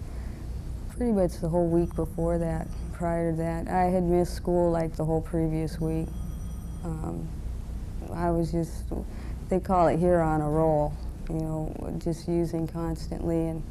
[0.96, 3.68] pretty much the whole week before that, prior to that.
[3.68, 6.08] I had missed school like the whole previous week.
[6.84, 7.28] Um,
[8.14, 8.86] I was just
[9.50, 10.94] they call it here on a roll,
[11.30, 13.64] you know, just using constantly and,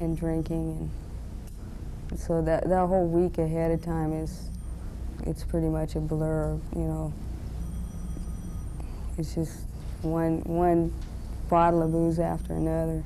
[0.00, 0.90] and drinking.
[2.10, 4.50] And so that, that whole week ahead of time is,
[5.24, 7.12] it's pretty much a blur, you know.
[9.16, 9.60] It's just
[10.02, 10.92] one, one
[11.48, 13.02] bottle of booze after another.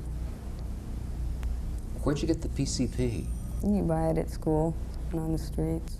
[2.07, 3.25] Where'd you get the PCP?
[3.65, 4.73] You buy it at school
[5.11, 5.97] and on the streets.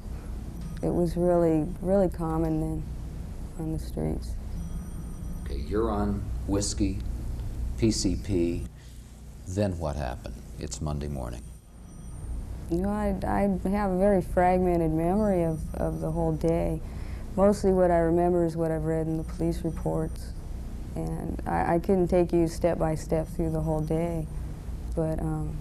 [0.82, 2.84] It was really, really common then
[3.60, 4.32] on the streets.
[5.44, 7.00] Okay, you're on whiskey,
[7.78, 8.68] PCP.
[9.50, 10.36] Then what happened?
[10.60, 11.44] It's Monday morning.
[12.72, 16.80] You know, I, I have a very fragmented memory of, of the whole day.
[17.36, 20.32] Mostly what I remember is what I've read in the police reports.
[20.96, 24.26] And I, I couldn't take you step by step through the whole day,
[24.96, 25.58] but um,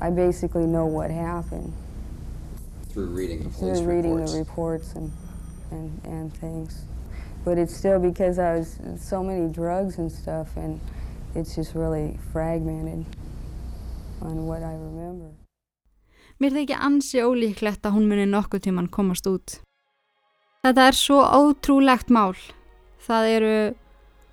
[0.00, 1.72] I basically know what happened.
[2.90, 4.32] Through reading the police Through reading reports.
[4.32, 5.12] the reports and,
[5.70, 6.84] and, and things
[7.48, 10.80] but it's still because I was so many drugs and stuff, and
[11.34, 13.06] it's just really fragmented
[14.20, 15.32] on what I remember.
[16.38, 19.56] Mér þykja ansi ólíklegt að hún muni nokkuð tíman komast út.
[20.62, 22.36] Þetta er svo ótrúlegt mál.
[23.02, 23.54] Það eru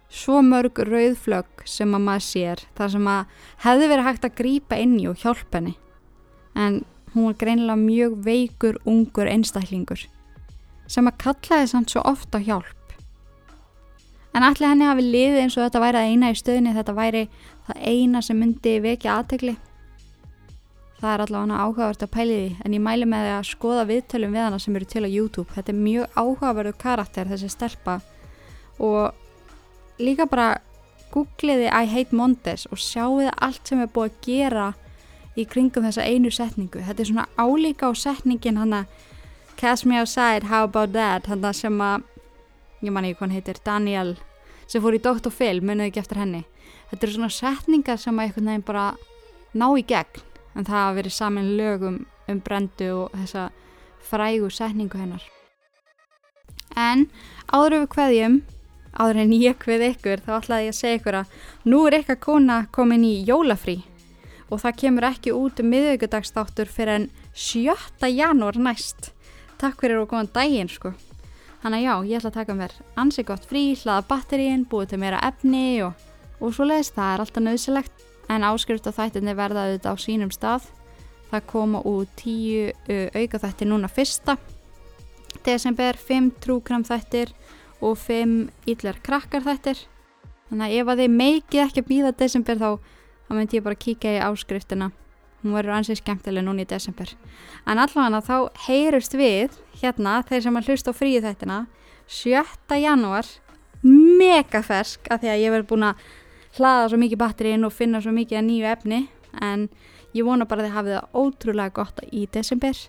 [0.10, 4.80] svo mörg rauðflögg sem að maður sér, þar sem að hefði verið hægt að grýpa
[4.82, 5.76] inn í og hjálpa henni.
[6.56, 6.84] En
[7.14, 10.08] hún var greinilega mjög veikur, ungur einstaklingur
[10.92, 12.96] sem að kallaði samt svo ofta hjálp.
[14.36, 17.24] En allir henni hafi liðið eins og þetta væri að eina í stöðinni, þetta væri
[17.66, 19.56] það eina sem myndi vekja aðtegli.
[21.00, 24.36] Það er allavega áhugavert að pæli því, en ég mæli með því að skoða viðtölum
[24.36, 25.48] við hana sem eru til á YouTube.
[25.56, 27.98] Þetta er mjög áhugaverðu karakter þessi stelpa
[28.84, 29.25] og
[30.00, 30.62] líka bara
[31.14, 34.68] googliði I hate Mondes og sjáuði allt sem er búið að gera
[35.36, 36.82] í kringum þessa einu setningu.
[36.84, 39.04] Þetta er svona álíka á setningin hann að
[39.56, 42.04] Cast me outside, how about that, hann að sem að
[42.84, 44.10] ég man ekki hvað hann heitir, Daniel
[44.68, 45.32] sem fór í Dr.
[45.32, 46.42] Phil, munið ekki eftir henni
[46.90, 48.86] þetta eru svona setningar sem að einhvern veginn bara
[49.56, 50.24] ná í gegn
[50.56, 53.48] en það hafa verið saman lögum um brendu og þessa
[54.06, 55.24] frægu setningu hennar
[56.80, 57.08] en
[57.52, 58.38] áður við hverjum
[58.96, 61.36] áður en ég hvið ykkur þá ætlaði ég að segja ykkur að
[61.72, 63.80] nú er ykkar kona komin í jólafrí
[64.50, 67.76] og það kemur ekki út um miðugudagsþáttur fyrir en 7.
[68.12, 69.12] janúar næst
[69.62, 70.94] takk fyrir að koma daginn sko
[71.66, 75.00] Þannig að já, ég ætla að taka mér ansi gott frí, hlaða batterín, búið til
[75.02, 75.96] meira efni og,
[76.38, 78.04] og svo leiðist það er alltaf nöðsilegt.
[78.30, 80.68] En áskrift og þættinni verða auðvitað á sínum stað.
[81.32, 84.38] Það koma út tíu uh, auka þættir núna fyrsta.
[85.42, 87.34] Desember, fimm trúkram þættir
[87.82, 89.82] og fimm yllar krakkar þættir.
[90.50, 92.70] Þannig að ef að þið meikið ekki að býða desember þá,
[93.26, 94.92] þá myndi ég bara kíka í áskriftina
[95.46, 97.12] hún verður ansið skemmtileg núna í desember
[97.70, 101.60] en allavega þá heyrust við hérna þeir sem að hlusta á fríu þættina
[102.10, 102.80] 7.
[102.82, 103.30] janúar
[103.86, 106.06] mega fersk af því að ég verði búin að
[106.58, 109.02] hlaða svo mikið batterín og finna svo mikið að nýju efni
[109.46, 109.68] en
[110.16, 112.86] ég vona bara að þið hafið það ótrúlega gott í desember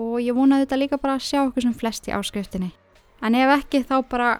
[0.00, 2.72] og ég vona þetta líka bara að sjá okkur sem flest í áskriftinni.
[3.22, 4.30] En ef ekki þá bara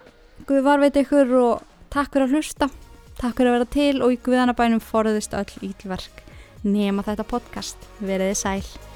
[0.47, 2.67] Guð varveit ykkur og takk fyrir að hlusta,
[3.19, 6.23] takk fyrir að vera til og í Guðanabænum forðist öll ílverk
[6.63, 7.87] nema þetta podcast.
[8.03, 8.92] Veriði sæl.